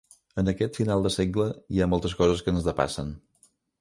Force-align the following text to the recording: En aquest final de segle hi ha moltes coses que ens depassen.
En 0.43 0.47
aquest 0.53 0.79
final 0.79 1.03
de 1.07 1.11
segle 1.15 1.47
hi 1.75 1.81
ha 1.81 1.89
moltes 1.93 2.17
coses 2.23 2.43
que 2.47 2.55
ens 2.55 2.67
depassen. 2.71 3.13